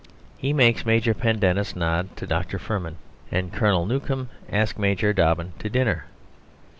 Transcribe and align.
He 0.35 0.51
makes 0.51 0.83
Major 0.83 1.13
Pendennis 1.13 1.75
nod 1.75 2.17
to 2.17 2.25
Dr. 2.25 2.57
Firmin, 2.57 2.95
and 3.31 3.53
Colonel 3.53 3.85
Newcome 3.85 4.29
ask 4.51 4.79
Major 4.79 5.13
Dobbin 5.13 5.53
to 5.59 5.69
dinner. 5.69 6.05